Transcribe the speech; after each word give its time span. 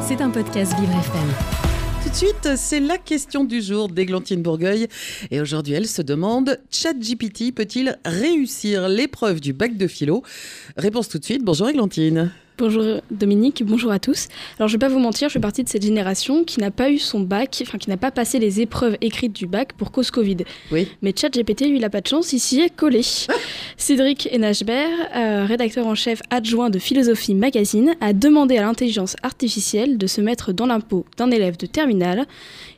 C'est 0.00 0.22
un 0.22 0.30
podcast 0.30 0.72
Vivre 0.78 0.92
FM. 0.92 1.28
Tout 2.02 2.08
de 2.08 2.14
suite, 2.14 2.56
c'est 2.56 2.80
la 2.80 2.96
question 2.96 3.44
du 3.44 3.60
jour 3.60 3.88
d'Églantine 3.88 4.40
Bourgueil. 4.40 4.88
Et 5.30 5.40
aujourd'hui, 5.40 5.74
elle 5.74 5.86
se 5.86 6.00
demande 6.00 6.58
ChatGPT 6.70 7.54
peut-il 7.54 7.98
réussir 8.06 8.88
l'épreuve 8.88 9.40
du 9.40 9.52
bac 9.52 9.76
de 9.76 9.86
philo? 9.86 10.22
Réponse 10.78 11.10
tout 11.10 11.18
de 11.18 11.24
suite. 11.24 11.44
Bonjour 11.44 11.68
Églantine. 11.68 12.30
Bonjour 12.58 13.00
Dominique, 13.12 13.62
bonjour 13.64 13.92
à 13.92 14.00
tous. 14.00 14.26
Alors 14.58 14.66
je 14.66 14.72
vais 14.72 14.80
pas 14.80 14.88
vous 14.88 14.98
mentir, 14.98 15.28
je 15.28 15.34
fais 15.34 15.38
partie 15.38 15.62
de 15.62 15.68
cette 15.68 15.84
génération 15.84 16.42
qui 16.42 16.58
n'a 16.58 16.72
pas 16.72 16.90
eu 16.90 16.98
son 16.98 17.20
bac, 17.20 17.62
enfin 17.62 17.78
qui 17.78 17.88
n'a 17.88 17.96
pas 17.96 18.10
passé 18.10 18.40
les 18.40 18.60
épreuves 18.60 18.96
écrites 19.00 19.32
du 19.32 19.46
bac 19.46 19.74
pour 19.74 19.92
cause 19.92 20.10
Covid. 20.10 20.38
Oui. 20.72 20.88
Mais 21.00 21.14
ChatGPT, 21.16 21.66
lui, 21.68 21.76
il 21.76 21.84
a 21.84 21.90
pas 21.90 22.00
de 22.00 22.08
chance, 22.08 22.32
il 22.32 22.40
s'y 22.40 22.60
est 22.60 22.74
collé. 22.74 23.02
Cédric 23.76 24.28
Enachbert, 24.34 24.88
euh, 25.14 25.44
rédacteur 25.46 25.86
en 25.86 25.94
chef 25.94 26.20
adjoint 26.30 26.68
de 26.68 26.80
Philosophie 26.80 27.36
Magazine, 27.36 27.94
a 28.00 28.12
demandé 28.12 28.58
à 28.58 28.62
l'intelligence 28.62 29.14
artificielle 29.22 29.96
de 29.96 30.08
se 30.08 30.20
mettre 30.20 30.52
dans 30.52 30.66
l'impôt 30.66 31.04
d'un 31.16 31.30
élève 31.30 31.56
de 31.58 31.66
terminale. 31.66 32.26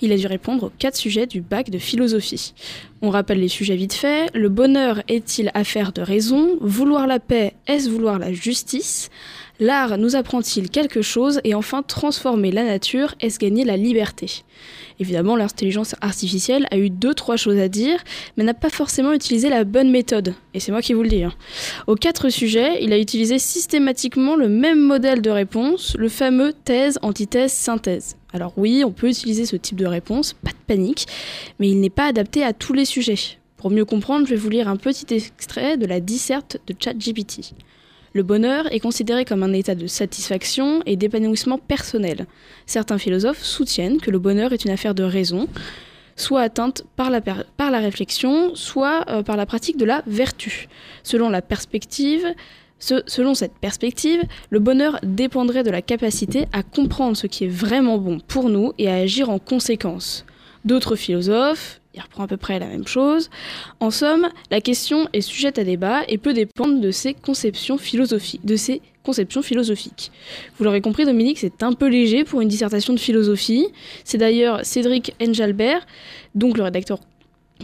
Il 0.00 0.10
a 0.10 0.16
dû 0.16 0.26
répondre 0.26 0.64
aux 0.64 0.72
quatre 0.78 0.96
sujets 0.96 1.26
du 1.26 1.42
bac 1.42 1.68
de 1.68 1.78
philosophie. 1.78 2.54
On 3.02 3.10
rappelle 3.10 3.40
les 3.40 3.48
sujets 3.48 3.76
vite 3.76 3.92
fait. 3.92 4.30
Le 4.34 4.48
bonheur 4.48 5.02
est-il 5.08 5.50
affaire 5.52 5.92
de 5.92 6.00
raison? 6.00 6.56
Vouloir 6.60 7.06
la 7.06 7.20
paix, 7.20 7.52
est-ce 7.66 7.90
vouloir 7.90 8.18
la 8.18 8.32
justice? 8.32 9.10
L'art 9.60 9.98
nous 9.98 10.16
apprend-il 10.16 10.70
quelque 10.70 11.02
chose? 11.02 11.40
Et 11.44 11.54
enfin, 11.54 11.82
transformer 11.82 12.50
la 12.50 12.64
nature, 12.64 13.14
est-ce 13.20 13.38
gagner 13.38 13.64
la 13.64 13.76
liberté? 13.76 14.44
Évidemment, 14.98 15.36
l'intelligence 15.36 15.94
artificielle 16.00 16.66
a 16.70 16.78
eu 16.78 16.88
deux, 16.88 17.12
trois 17.12 17.36
choses 17.36 17.58
à 17.58 17.68
dire, 17.68 18.02
mais 18.36 18.44
n'a 18.44 18.54
pas 18.54 18.70
forcément 18.70 19.12
utilisé 19.12 19.50
la 19.50 19.64
bonne 19.64 19.90
méthode. 19.90 20.34
Et 20.56 20.60
c'est 20.60 20.72
moi 20.72 20.80
qui 20.80 20.94
vous 20.94 21.02
le 21.02 21.10
dis. 21.10 21.22
Hein. 21.22 21.34
Aux 21.86 21.96
quatre 21.96 22.30
sujets, 22.30 22.82
il 22.82 22.90
a 22.94 22.98
utilisé 22.98 23.38
systématiquement 23.38 24.36
le 24.36 24.48
même 24.48 24.80
modèle 24.80 25.20
de 25.20 25.28
réponse, 25.28 25.94
le 25.98 26.08
fameux 26.08 26.54
thèse, 26.54 26.98
antithèse, 27.02 27.52
synthèse. 27.52 28.16
Alors 28.32 28.54
oui, 28.56 28.82
on 28.82 28.90
peut 28.90 29.10
utiliser 29.10 29.44
ce 29.44 29.56
type 29.56 29.76
de 29.76 29.84
réponse, 29.84 30.32
pas 30.32 30.52
de 30.52 30.56
panique, 30.66 31.08
mais 31.60 31.68
il 31.68 31.78
n'est 31.78 31.90
pas 31.90 32.06
adapté 32.06 32.42
à 32.42 32.54
tous 32.54 32.72
les 32.72 32.86
sujets. 32.86 33.18
Pour 33.58 33.70
mieux 33.70 33.84
comprendre, 33.84 34.24
je 34.24 34.30
vais 34.30 34.40
vous 34.40 34.48
lire 34.48 34.66
un 34.66 34.76
petit 34.76 35.14
extrait 35.14 35.76
de 35.76 35.84
la 35.84 36.00
disserte 36.00 36.56
de 36.66 36.74
ChatGPT. 36.78 37.52
Le 38.14 38.22
bonheur 38.22 38.72
est 38.72 38.80
considéré 38.80 39.26
comme 39.26 39.42
un 39.42 39.52
état 39.52 39.74
de 39.74 39.86
satisfaction 39.86 40.80
et 40.86 40.96
d'épanouissement 40.96 41.58
personnel. 41.58 42.24
Certains 42.64 42.96
philosophes 42.96 43.44
soutiennent 43.44 44.00
que 44.00 44.10
le 44.10 44.18
bonheur 44.18 44.54
est 44.54 44.64
une 44.64 44.70
affaire 44.70 44.94
de 44.94 45.02
raison, 45.02 45.48
soit 46.16 46.40
atteinte 46.40 46.84
par 46.96 47.10
la, 47.10 47.20
par 47.20 47.70
la 47.70 47.78
réflexion, 47.78 48.54
soit 48.54 49.04
euh, 49.08 49.22
par 49.22 49.36
la 49.36 49.46
pratique 49.46 49.76
de 49.76 49.84
la 49.84 50.02
vertu. 50.06 50.68
Selon 51.02 51.28
la 51.28 51.42
perspective, 51.42 52.26
selon 52.78 53.34
cette 53.34 53.54
perspective, 53.58 54.22
le 54.50 54.58
bonheur 54.58 54.98
dépendrait 55.02 55.62
de 55.62 55.70
la 55.70 55.82
capacité 55.82 56.46
à 56.52 56.62
comprendre 56.62 57.16
ce 57.16 57.26
qui 57.26 57.44
est 57.44 57.48
vraiment 57.48 57.98
bon 57.98 58.20
pour 58.20 58.48
nous 58.48 58.72
et 58.78 58.90
à 58.90 58.96
agir 58.96 59.30
en 59.30 59.38
conséquence. 59.38 60.24
D'autres 60.64 60.96
philosophes, 60.96 61.80
il 61.96 62.02
reprend 62.02 62.24
à 62.24 62.26
peu 62.26 62.36
près 62.36 62.58
la 62.58 62.66
même 62.66 62.86
chose. 62.86 63.30
En 63.80 63.90
somme, 63.90 64.28
la 64.50 64.60
question 64.60 65.08
est 65.12 65.22
sujette 65.22 65.58
à 65.58 65.64
débat 65.64 66.02
et 66.08 66.18
peut 66.18 66.34
dépendre 66.34 66.80
de 66.80 66.90
ses 66.90 67.14
conceptions 67.14 67.78
philosophiques. 67.78 68.40
Vous 70.58 70.64
l'aurez 70.64 70.80
compris, 70.80 71.04
Dominique, 71.04 71.38
c'est 71.38 71.62
un 71.62 71.72
peu 71.72 71.88
léger 71.88 72.24
pour 72.24 72.40
une 72.40 72.48
dissertation 72.48 72.92
de 72.92 72.98
philosophie. 72.98 73.66
C'est 74.04 74.18
d'ailleurs 74.18 74.64
Cédric 74.64 75.14
Engelbert, 75.22 75.86
donc 76.34 76.58
le 76.58 76.64
rédacteur 76.64 76.98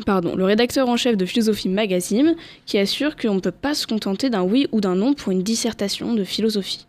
le 0.06 0.44
rédacteur 0.44 0.88
en 0.88 0.97
chef 0.97 1.19
de 1.19 1.27
Philosophie 1.27 1.69
Magazine, 1.69 2.34
qui 2.64 2.78
assure 2.78 3.14
qu'on 3.14 3.34
ne 3.34 3.41
peut 3.41 3.50
pas 3.50 3.75
se 3.75 3.86
contenter 3.86 4.30
d'un 4.30 4.42
oui 4.42 4.66
ou 4.72 4.80
d'un 4.80 4.94
non 4.94 5.12
pour 5.12 5.33
une 5.33 5.42
dissertation 5.42 6.14
de 6.14 6.25
philosophie. 6.25 6.86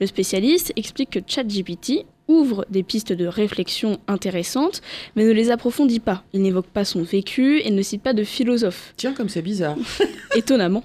Le 0.00 0.06
spécialiste 0.06 0.72
explique 0.76 1.10
que 1.10 1.18
ChatGPT 1.26 2.06
ouvre 2.28 2.64
des 2.70 2.82
pistes 2.82 3.12
de 3.12 3.26
réflexion 3.26 3.98
intéressantes, 4.08 4.80
mais 5.16 5.24
ne 5.24 5.32
les 5.32 5.50
approfondit 5.50 6.00
pas. 6.00 6.24
Il 6.32 6.42
n'évoque 6.42 6.66
pas 6.66 6.84
son 6.84 7.02
vécu 7.02 7.60
et 7.60 7.70
ne 7.70 7.82
cite 7.82 8.02
pas 8.02 8.12
de 8.12 8.24
philosophe. 8.24 8.94
Tiens, 8.96 9.12
comme 9.12 9.28
c'est 9.28 9.42
bizarre. 9.42 9.76
Étonnamment. 10.34 10.84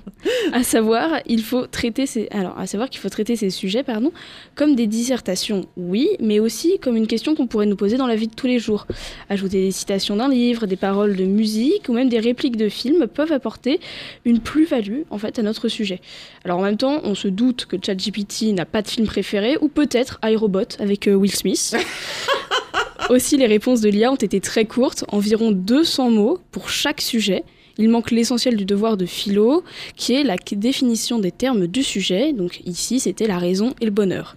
À 0.51 0.63
savoir, 0.63 1.21
il 1.25 1.41
faut 1.41 1.65
traiter 1.65 2.05
ces... 2.05 2.27
Alors, 2.31 2.57
à 2.57 2.67
savoir 2.67 2.89
qu'il 2.89 2.99
faut 2.99 3.09
traiter 3.09 3.35
ces 3.35 3.49
sujets, 3.49 3.83
pardon, 3.83 4.11
comme 4.55 4.75
des 4.75 4.87
dissertations, 4.87 5.67
oui, 5.77 6.09
mais 6.19 6.39
aussi 6.39 6.77
comme 6.79 6.97
une 6.97 7.07
question 7.07 7.35
qu'on 7.35 7.47
pourrait 7.47 7.65
nous 7.65 7.75
poser 7.75 7.97
dans 7.97 8.07
la 8.07 8.15
vie 8.15 8.27
de 8.27 8.35
tous 8.35 8.47
les 8.47 8.59
jours. 8.59 8.85
Ajouter 9.29 9.61
des 9.61 9.71
citations 9.71 10.17
d'un 10.17 10.29
livre, 10.29 10.65
des 10.65 10.75
paroles 10.75 11.15
de 11.15 11.25
musique 11.25 11.87
ou 11.89 11.93
même 11.93 12.09
des 12.09 12.19
répliques 12.19 12.57
de 12.57 12.69
films 12.69 13.07
peuvent 13.07 13.31
apporter 13.31 13.79
une 14.25 14.39
plus-value 14.39 15.01
en 15.09 15.17
fait 15.17 15.39
à 15.39 15.41
notre 15.41 15.67
sujet. 15.67 16.01
Alors 16.43 16.59
en 16.59 16.63
même 16.63 16.77
temps, 16.77 17.01
on 17.03 17.15
se 17.15 17.27
doute 17.27 17.65
que 17.65 17.77
ChatGPT 17.81 18.53
n'a 18.53 18.65
pas 18.65 18.81
de 18.81 18.87
film 18.87 19.07
préféré 19.07 19.57
ou 19.61 19.67
peut-être 19.67 20.19
iRobot 20.23 20.59
avec 20.79 21.07
euh, 21.07 21.13
Will 21.29 21.35
Smith. 21.35 21.75
Aussi, 23.09 23.37
les 23.37 23.47
réponses 23.47 23.81
de 23.81 23.89
l'IA 23.89 24.11
ont 24.11 24.15
été 24.15 24.39
très 24.39 24.65
courtes, 24.65 25.03
environ 25.07 25.51
200 25.51 26.11
mots 26.11 26.39
pour 26.51 26.69
chaque 26.69 27.01
sujet. 27.01 27.43
Il 27.77 27.89
manque 27.89 28.11
l'essentiel 28.11 28.57
du 28.57 28.65
devoir 28.65 28.97
de 28.97 29.05
philo, 29.05 29.63
qui 29.95 30.13
est 30.13 30.23
la 30.23 30.35
définition 30.35 31.17
des 31.17 31.31
termes 31.31 31.65
du 31.65 31.81
sujet. 31.81 32.33
Donc 32.33 32.61
ici, 32.65 32.99
c'était 32.99 33.25
la 33.25 33.37
raison 33.37 33.73
et 33.79 33.85
le 33.85 33.91
bonheur. 33.91 34.35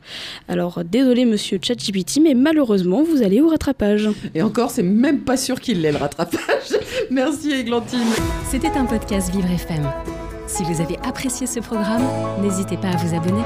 Alors, 0.48 0.84
désolé 0.84 1.24
monsieur 1.24 1.58
ChatGPT, 1.60 2.20
mais 2.22 2.34
malheureusement, 2.34 3.02
vous 3.02 3.22
allez 3.22 3.40
au 3.40 3.48
rattrapage. 3.48 4.08
Et 4.34 4.42
encore, 4.42 4.70
c'est 4.70 4.84
même 4.84 5.20
pas 5.20 5.36
sûr 5.36 5.60
qu'il 5.60 5.80
l'ait 5.80 5.92
le 5.92 5.98
rattrapage. 5.98 6.76
Merci 7.10 7.50
Églantine. 7.50 7.98
C'était 8.48 8.68
un 8.68 8.84
podcast 8.84 9.34
Vivre 9.34 9.50
FM. 9.50 9.90
Si 10.46 10.62
vous 10.62 10.80
avez 10.80 10.96
apprécié 11.02 11.46
ce 11.48 11.58
programme, 11.58 12.04
n'hésitez 12.42 12.76
pas 12.76 12.90
à 12.90 12.96
vous 12.96 13.14
abonner. 13.14 13.42